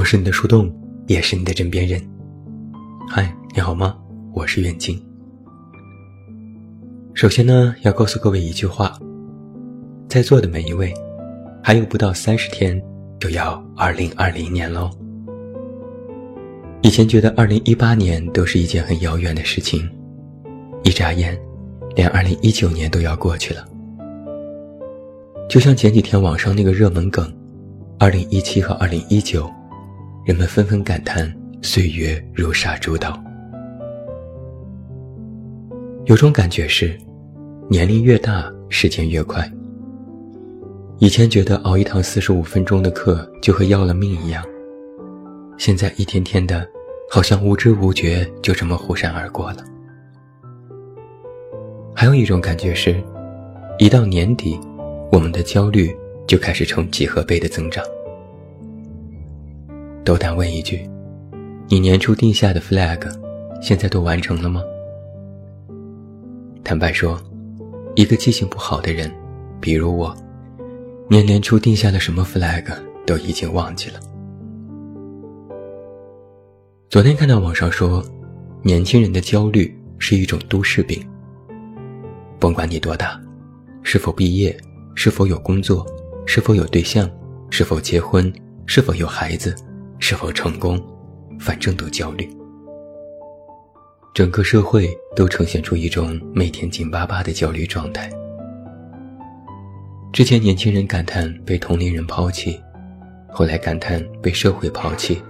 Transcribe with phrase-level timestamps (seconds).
[0.00, 0.72] 我是你的树洞，
[1.08, 2.00] 也是你的枕边人。
[3.06, 3.94] 嗨，你好吗？
[4.32, 4.98] 我是远近。
[7.12, 8.98] 首先呢，要告诉各位一句话，
[10.08, 10.90] 在座的每一位，
[11.62, 12.82] 还有不到三十天
[13.18, 14.90] 就要二零二零年喽。
[16.80, 19.86] 以前觉得二零一八年都是一件很遥远的事情，
[20.82, 21.38] 一眨眼，
[21.94, 23.68] 连二零一九年都要过去了。
[25.46, 27.30] 就像前几天网上那个热门梗，
[27.98, 29.46] 二零一七和二零一九，
[30.24, 33.18] 人们纷纷感叹岁月如杀猪刀。
[36.04, 36.96] 有种感觉是，
[37.68, 39.50] 年龄越大，时间越快。
[40.98, 44.44] 以前觉得熬一堂四十五分钟的课就和要了命一样。
[45.56, 46.68] 现在一天天的，
[47.10, 49.64] 好像无知无觉就这么忽闪而过了。
[51.94, 53.02] 还有一种感觉是，
[53.78, 54.60] 一到年底，
[55.10, 55.96] 我们的焦虑
[56.26, 57.82] 就开始呈几何倍的增长。
[60.04, 60.88] 斗胆问一句：
[61.68, 63.00] 你年初定下的 flag，
[63.60, 64.62] 现在都完成了吗？
[66.64, 67.20] 坦白说，
[67.94, 69.12] 一个记性不好的人，
[69.60, 70.16] 比如我，
[71.08, 72.64] 年年初定下了什么 flag，
[73.04, 74.00] 都已经忘记了。
[76.88, 78.02] 昨天看到网上说，
[78.62, 81.06] 年轻人的焦虑是一种都市病。
[82.38, 83.20] 甭管你多大，
[83.82, 84.56] 是否毕业，
[84.94, 85.86] 是否有工作，
[86.24, 87.08] 是否有对象，
[87.50, 88.32] 是否结婚，
[88.64, 89.54] 是否有孩子，
[90.00, 90.80] 是否成功，
[91.38, 92.28] 反正都焦虑。
[94.12, 98.10] 整个社会都呈现出一种每天紧巴巴的焦虑状态。
[100.12, 102.60] 之前年轻人感叹被同龄人抛弃，
[103.28, 105.22] 后来感叹被社会抛弃。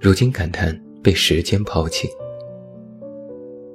[0.00, 2.08] 如今感叹被时间抛弃。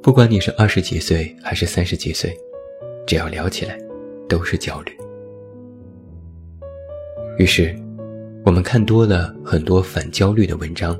[0.02, 2.36] 不管你是二十几岁还是三十几岁，
[3.08, 3.80] 只要聊起来，
[4.28, 4.92] 都是焦虑。
[7.38, 7.76] 于是，
[8.46, 10.96] 我们看多了很多反焦虑的文章，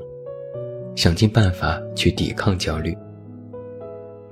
[0.96, 2.92] 想尽办法去抵抗焦虑。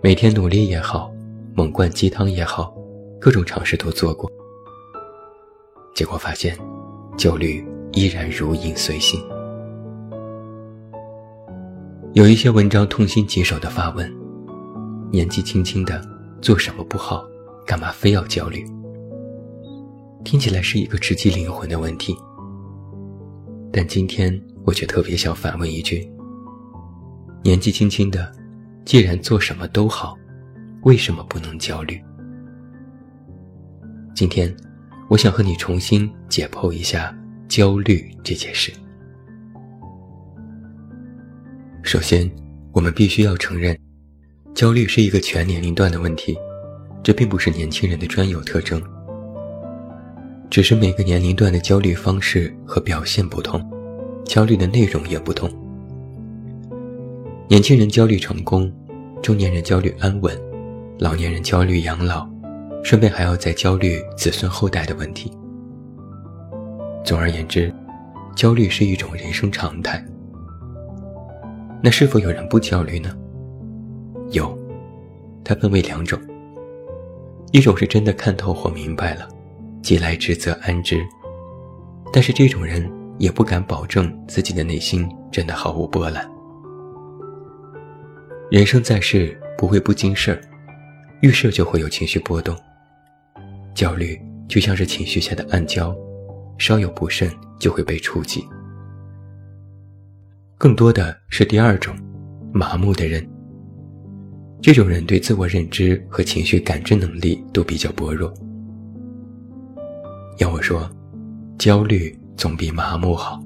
[0.03, 1.13] 每天努力也好，
[1.55, 2.75] 猛灌鸡汤也好，
[3.21, 4.29] 各种尝试都做过，
[5.95, 6.59] 结果发现，
[7.17, 9.25] 焦虑依然如影随形。
[12.15, 14.13] 有一些文章痛心疾首的发问
[15.13, 16.03] ：“年纪轻轻的
[16.43, 17.25] 做什么不好，
[17.65, 18.67] 干嘛非要焦虑？”
[20.25, 22.13] 听起来是一个直击灵魂的问题。
[23.77, 26.09] 但今天我却特别想反问一句：
[27.43, 28.33] 年纪轻轻的，
[28.85, 30.17] 既然做什么都好，
[30.85, 32.01] 为什么不能焦虑？
[34.15, 34.55] 今天，
[35.09, 37.13] 我想和你重新解剖一下
[37.49, 38.73] 焦虑这件事。
[41.83, 42.31] 首先，
[42.71, 43.77] 我们必须要承认，
[44.55, 46.39] 焦虑是一个全年龄段的问题，
[47.03, 48.81] 这并不是年轻人的专有特征。
[50.55, 53.61] 只是每个年龄段的焦虑方式和表现不同，
[54.25, 55.51] 焦虑的内容也不同。
[57.49, 58.73] 年轻人焦虑成功，
[59.21, 60.33] 中年人焦虑安稳，
[61.01, 62.25] 老年人焦虑养老，
[62.85, 65.29] 顺便还要再焦虑子孙后代的问题。
[67.05, 67.75] 总而言之，
[68.37, 70.01] 焦虑是一种人生常态。
[71.83, 73.11] 那是否有人不焦虑呢？
[74.31, 74.57] 有，
[75.43, 76.17] 它分为两种。
[77.51, 79.29] 一种是真的看透或明白了，
[79.85, 81.07] 既来之则安之，
[82.11, 86.27] 但是这种人也不敢保证自己的内心真的毫无波澜。
[88.51, 90.41] 人生在世不会不经事儿，
[91.21, 92.57] 遇事就会有情绪波动。
[93.75, 94.19] 焦虑
[94.49, 95.95] 就像是情绪下的暗礁，
[96.57, 97.31] 稍有不慎
[97.61, 98.43] 就会被触及。
[100.57, 101.95] 更多的是第二种，
[102.55, 103.23] 麻木的人。
[104.63, 108.33] 这种人对自我认知和情绪感知能力都比较薄弱。
[110.39, 110.91] 要我说，
[111.59, 113.41] 焦虑总比麻木好。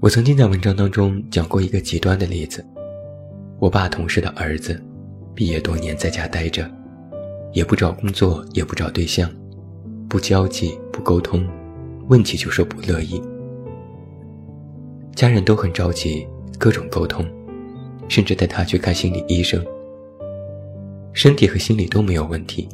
[0.00, 2.64] 我曾经在文章当中讲过一个极端的例子：
[3.60, 4.82] 我爸同事的儿子，
[5.36, 6.68] 毕业多年在家待着，
[7.52, 9.30] 也不找工作，也不找对象，
[10.08, 11.46] 不交际，不沟通，
[12.08, 13.22] 问起就说不乐意。
[15.14, 16.26] 家人都很着急，
[16.58, 17.24] 各种沟通，
[18.08, 19.64] 甚至带他去看心理医生。
[21.12, 22.68] 身体和心理都没有问题，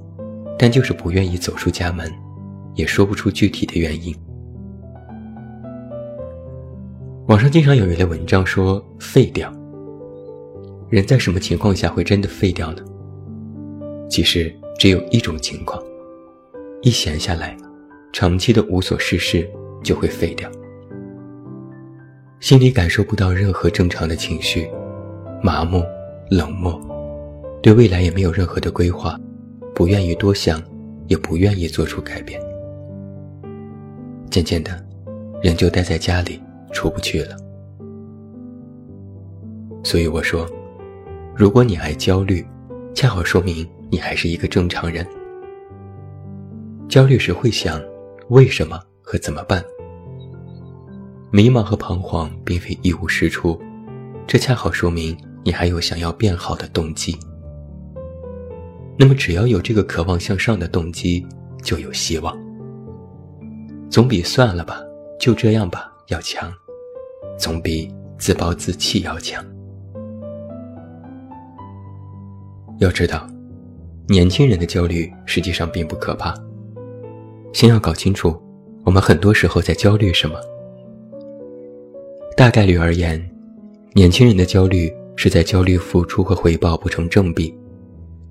[0.62, 2.12] 但就是不愿意走出家门，
[2.74, 4.14] 也说不出具体的原因。
[7.28, 9.50] 网上经常有一类文章说“废掉”，
[10.90, 12.84] 人在什么情况下会真的废掉呢？
[14.10, 15.82] 其实只有一种情况：
[16.82, 17.56] 一闲下来，
[18.12, 19.48] 长期的无所事事
[19.82, 20.46] 就会废掉。
[22.38, 24.68] 心里感受不到任何正常的情绪，
[25.42, 25.82] 麻木、
[26.30, 26.78] 冷漠，
[27.62, 29.18] 对未来也没有任何的规划，
[29.80, 30.62] 不愿意多想，
[31.08, 32.38] 也不愿意做出改变。
[34.30, 34.78] 渐渐的，
[35.42, 36.38] 人就待在家里
[36.70, 37.34] 出不去了。
[39.82, 40.46] 所以我说，
[41.34, 42.46] 如果你爱焦虑，
[42.94, 45.06] 恰好说明你还是一个正常人。
[46.86, 47.82] 焦虑时会想
[48.28, 49.64] 为什么和怎么办，
[51.32, 53.58] 迷茫和彷徨并非一无是处，
[54.26, 57.16] 这恰好说明你还有想要变好的动机。
[59.00, 61.26] 那么只要有这个渴望向上的动机，
[61.62, 62.38] 就有希望。
[63.88, 64.78] 总比算了吧，
[65.18, 66.52] 就这样吧要强，
[67.38, 69.42] 总比自暴自弃要强。
[72.78, 73.26] 要知道，
[74.06, 76.34] 年轻人的焦虑实际上并不可怕。
[77.54, 78.38] 先要搞清楚，
[78.84, 80.38] 我们很多时候在焦虑什么。
[82.36, 83.18] 大概率而言，
[83.94, 87.54] 年轻人的焦虑是在焦虑付出和回报不成正比，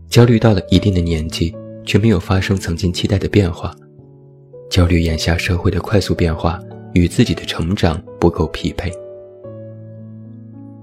[0.10, 3.72] 焦虑到了一定的年纪却没有发生曾经期待的变化，
[4.70, 6.60] 焦虑眼下社会的快速变化
[6.94, 8.92] 与自己的成长不够匹配。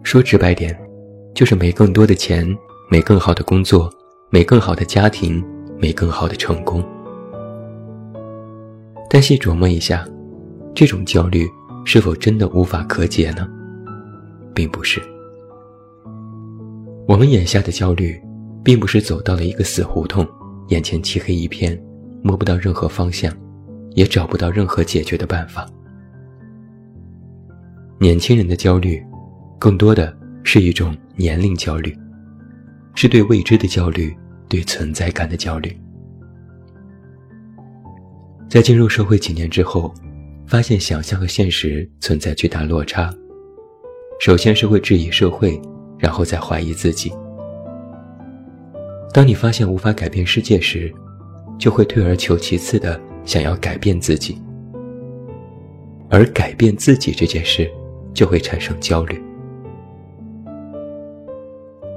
[0.04, 0.78] 说直白点，
[1.34, 2.46] 就是没更多的钱。
[2.88, 3.92] 没更好的工作，
[4.30, 5.44] 没更好的家庭，
[5.76, 6.80] 没更好的成功。
[9.10, 10.06] 但细琢磨一下，
[10.72, 11.48] 这种焦虑
[11.84, 13.44] 是否真的无法可解呢？
[14.54, 15.02] 并不是。
[17.08, 18.16] 我们眼下的焦虑，
[18.66, 20.26] 并不是走到了一个死胡同，
[20.70, 21.80] 眼前漆黑一片，
[22.20, 23.32] 摸不到任何方向，
[23.94, 25.64] 也找不到任何解决的办法。
[28.00, 29.00] 年轻人的焦虑，
[29.56, 31.96] 更多的是一种年龄焦虑。
[32.96, 34.12] 是对未知的焦虑，
[34.48, 35.70] 对存在感的焦虑。
[38.48, 39.94] 在进入社会几年之后，
[40.44, 43.14] 发现想象和现实存在巨大落差。
[44.18, 45.60] 首先是会质疑社会，
[46.00, 47.12] 然后再怀疑自己。
[49.16, 50.92] 当你发现无法改变世界时，
[51.58, 54.38] 就会退而求其次的想要改变自己，
[56.10, 57.66] 而改变自己这件事，
[58.12, 59.18] 就会产生焦虑。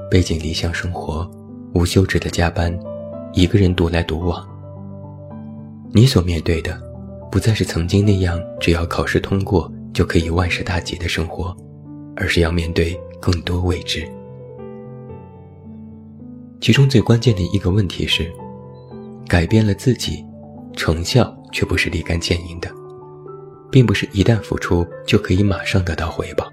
[0.09, 1.29] 背井离乡生活，
[1.73, 2.73] 无休止的加班，
[3.33, 4.47] 一个人独来独往。
[5.91, 6.81] 你所面对的，
[7.29, 11.53] 不再是曾经那样只要考试通过就可以万事大吉的生活，
[12.15, 14.07] 而是要面对更多未知。
[16.61, 18.31] 其中最关键的一个问题是，
[19.27, 20.23] 改变了自己，
[20.75, 22.69] 成效却不是立竿见影的，
[23.71, 26.51] 并不是一旦付出就可以马上得到回报。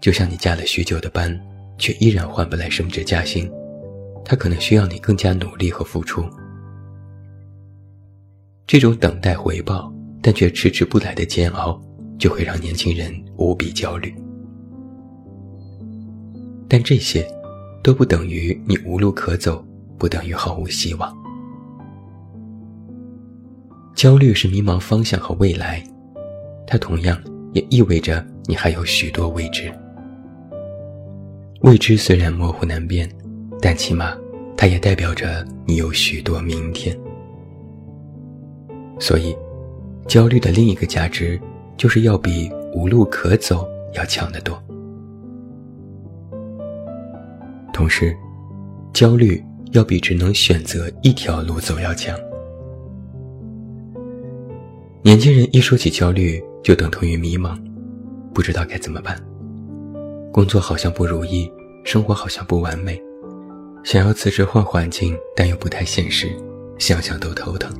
[0.00, 1.38] 就像你加了许久的班。
[1.80, 3.50] 却依然换不来升职加薪，
[4.22, 6.22] 他可能需要你更加努力和付出。
[8.66, 9.90] 这种等待回报
[10.20, 11.80] 但却迟迟不来的煎熬，
[12.18, 14.14] 就会让年轻人无比焦虑。
[16.68, 17.26] 但这些，
[17.82, 19.64] 都不等于你无路可走，
[19.98, 21.16] 不等于毫无希望。
[23.94, 25.82] 焦虑是迷茫方向和未来，
[26.66, 27.20] 它同样
[27.52, 29.72] 也意味着你还有许多未知。
[31.62, 33.10] 未知虽然模糊难辨，
[33.60, 34.16] 但起码
[34.56, 36.98] 它也代表着你有许多明天。
[38.98, 39.36] 所以，
[40.06, 41.40] 焦虑的另一个价值，
[41.76, 44.62] 就是要比无路可走要强得多。
[47.72, 48.16] 同时，
[48.92, 49.42] 焦虑
[49.72, 52.16] 要比只能选择一条路走要强。
[55.02, 57.58] 年轻人一说起焦虑，就等同于迷茫，
[58.34, 59.18] 不知道该怎么办。
[60.32, 61.50] 工作好像不如意，
[61.84, 63.00] 生活好像不完美，
[63.82, 66.28] 想要辞职换环境，但又不太现实，
[66.78, 67.72] 想想都头疼。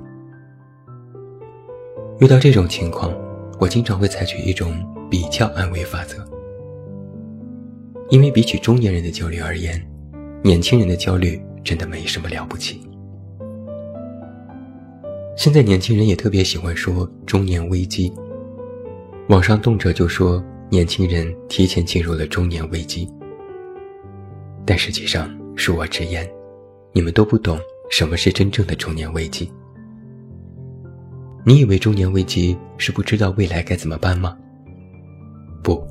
[2.20, 3.12] 遇到这种情况，
[3.58, 4.72] 我经常会采取一种
[5.10, 6.16] 比较安慰法则，
[8.08, 9.80] 因为比起中年人的焦虑而言，
[10.42, 12.80] 年轻人的焦虑真的没什么了不起。
[15.36, 18.12] 现在年轻人也特别喜欢说中年危机，
[19.28, 20.42] 网上动辄就说。
[20.72, 23.12] 年轻人提前进入了中年危机，
[24.64, 26.24] 但实际上，恕我直言，
[26.92, 27.58] 你们都不懂
[27.90, 29.52] 什么是真正的中年危机。
[31.44, 34.38] 你以为中年危机是不知道未来该怎么办吗？
[35.60, 35.84] 不，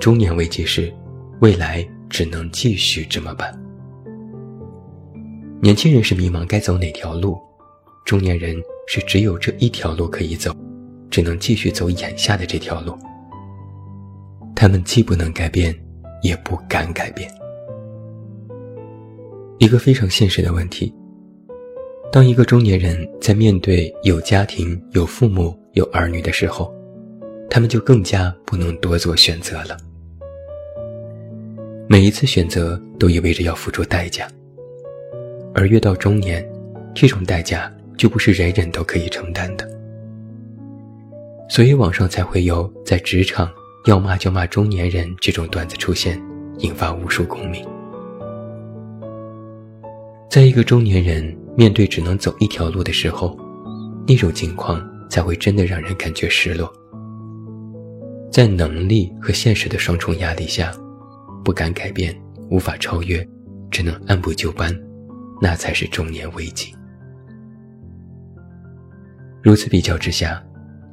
[0.00, 0.92] 中年危机是
[1.40, 3.56] 未来只能继续这么办。
[5.62, 7.38] 年轻人是迷茫该走哪条路，
[8.06, 10.56] 中年人是只有这一条路可以走，
[11.10, 12.96] 只能继续走眼下的这条路。
[14.56, 15.74] 他们既不能改变，
[16.22, 17.30] 也不敢改变。
[19.58, 20.90] 一个非常现实的问题：
[22.10, 26.74] 当一个中年人在面对有家庭、有父母、有儿女的时候，
[27.50, 29.76] 他们就更加不能多做选择了。
[31.86, 34.26] 每一次选择都意味着要付出代价，
[35.54, 36.46] 而越到中年，
[36.94, 39.68] 这种代价就不是人人都可以承担的。
[41.48, 43.50] 所以网上才会有在职场
[43.86, 46.20] 要骂就骂中年人这种段子出现，
[46.58, 47.66] 引发无数共鸣。
[50.30, 53.36] 在一个中年人面对只能走一条路的时候，
[54.06, 56.72] 那种境况才会真的让人感觉失落。
[58.30, 60.72] 在能力和现实的双重压力下，
[61.44, 62.14] 不敢改变，
[62.48, 63.26] 无法超越，
[63.72, 64.72] 只能按部就班，
[65.40, 66.74] 那才是中年危机。
[69.42, 70.42] 如此比较之下，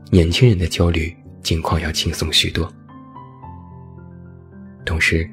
[0.10, 2.72] 年轻人的焦虑境况要轻松许多。
[4.86, 5.30] 同时，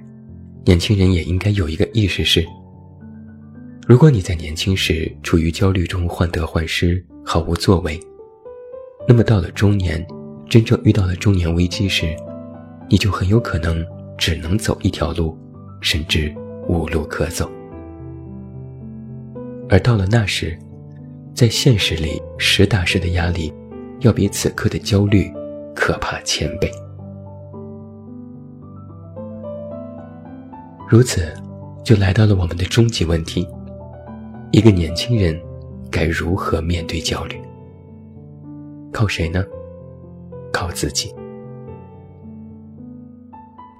[0.64, 2.44] 年轻人也应该有一个意识是。
[3.86, 8.00] 如果你在年轻时处于焦虑中患得患失、毫无作为，
[9.06, 10.04] 那么到了中年，
[10.48, 12.16] 真正遇到了中年危机时，
[12.88, 13.86] 你就很有可能
[14.18, 15.38] 只能走一条路，
[15.80, 16.34] 甚至
[16.66, 17.48] 无路可走。
[19.68, 20.58] 而到了那时，
[21.34, 23.52] 在现实里实打实的压力，
[24.00, 25.32] 要比此刻的焦虑
[25.74, 26.70] 可怕千倍。
[30.88, 31.32] 如此，
[31.82, 33.48] 就来到了我们的终极问题。
[34.52, 35.36] 一个年轻人
[35.90, 37.40] 该如何面对焦虑？
[38.92, 39.44] 靠谁呢？
[40.52, 41.12] 靠自己。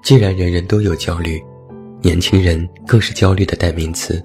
[0.03, 1.41] 既然人人都有焦虑，
[2.03, 4.21] 年轻人更是焦虑的代名词，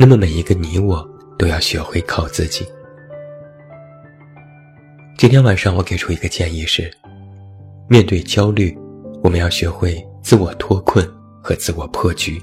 [0.00, 1.04] 那么每一个你我
[1.36, 2.64] 都要学会靠自己。
[5.18, 6.88] 今天晚上我给出一个建议是：
[7.88, 8.78] 面对焦虑，
[9.24, 11.04] 我们要学会自我脱困
[11.42, 12.40] 和自我破局。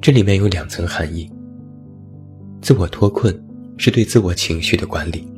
[0.00, 1.28] 这里面有两层含义。
[2.62, 3.36] 自我脱困
[3.76, 5.28] 是对自我情绪的管理。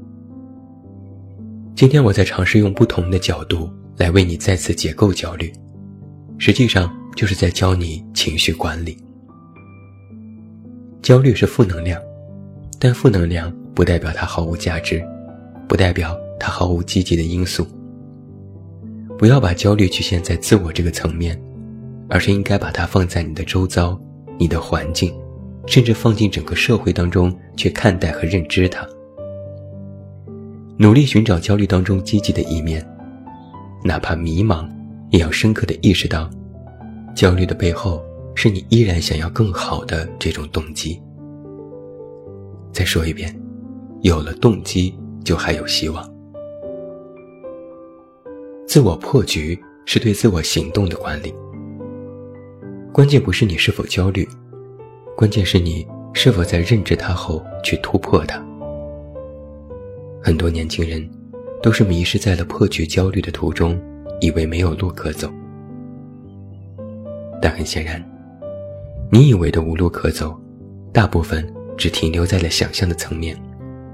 [1.74, 5.50] 今天我在尝试用不同的角度来为你再次解构焦虑，
[6.36, 9.02] 实际上就是在教你情绪管理。
[11.08, 11.98] 焦虑是负能量，
[12.78, 15.02] 但负能量不代表它毫无价值，
[15.66, 17.66] 不代表它毫无积极的因素。
[19.18, 21.40] 不要把焦虑局限在自我这个层面，
[22.10, 23.98] 而是应该把它放在你的周遭。
[24.38, 25.10] 你的环境，
[25.66, 28.86] 甚至放进整个社会当中去看待和认知它，
[30.76, 32.86] 努力寻找焦虑当中积极的一面，
[33.82, 34.68] 哪怕迷茫，
[35.08, 36.28] 也要深刻的意识到，
[37.14, 38.04] 焦虑的背后
[38.40, 41.02] 是你依然想要更好的这种动机。
[42.70, 43.36] 再说一遍，
[44.02, 46.08] 有了动机，就还有希望。
[48.64, 51.34] 自我破局是对自我行动的管理。
[52.92, 54.24] 关键不是你是否焦虑，
[55.16, 58.40] 关键是你是否在认知它后去突破它。
[60.22, 61.04] 很多年轻人
[61.60, 63.76] 都是迷失在了破局焦虑的途中，
[64.20, 65.28] 以为没有路可走。
[67.42, 68.00] 但很显然，
[69.10, 70.38] 你以为的无路可走，
[70.92, 71.46] 大部分
[71.76, 73.36] 只停留在了想象的层面，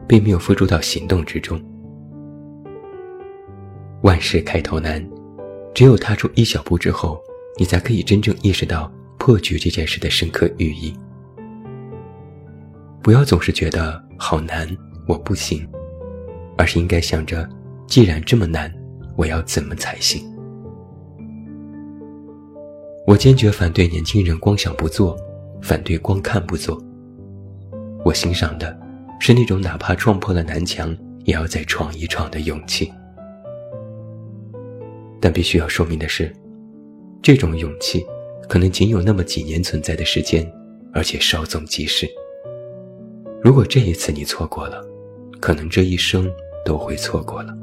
[0.08, 1.60] 并没有付诸到行动之中。
[4.02, 5.04] 万事开头难，
[5.72, 7.20] 只有踏出一小步之后。
[7.56, 10.92] 你才可以真正意识到破局这件事的深刻寓意。
[13.00, 14.66] 不要总是觉得好难，
[15.06, 15.64] 我不行，
[16.58, 17.48] 而是应该想着，
[17.86, 18.74] 既然这么难，
[19.16, 20.28] 我要怎么才行？
[23.06, 25.14] 我坚决反对年轻人光想不做，
[25.60, 26.82] 反对光看不做。
[28.02, 28.74] 我欣赏的
[29.20, 32.90] 是那种哪怕撞破了南墙，也要再闯一闯的勇气。
[35.20, 36.34] 但必须要说明的是。
[37.22, 38.04] 这种勇气，
[38.48, 40.50] 可能仅有那么几年存在的时间，
[40.92, 42.06] 而且稍纵即逝。
[43.42, 44.82] 如果这一次你错过了，
[45.40, 46.30] 可能这一生
[46.64, 47.54] 都会错过了。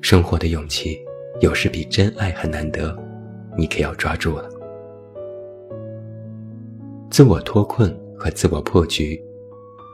[0.00, 0.98] 生活的勇气，
[1.40, 2.96] 有时比真爱还难得，
[3.56, 4.48] 你可要抓住了。
[7.10, 9.22] 自我脱困和自我破局，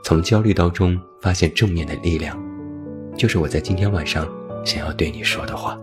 [0.05, 2.37] 从焦虑当中发现正面的力量，
[3.17, 4.27] 就是我在今天晚上
[4.63, 5.77] 想要对你说的话。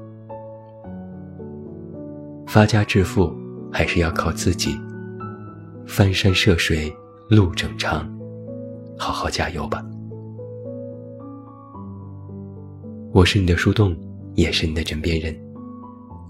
[2.47, 3.35] 发家致富
[3.71, 4.79] 还是要靠自己，
[5.87, 6.91] 翻山涉水
[7.29, 8.11] 路正长，
[8.97, 9.85] 好好加油吧。
[13.13, 13.95] 我是你的树洞，
[14.35, 15.46] 也是你的枕边人。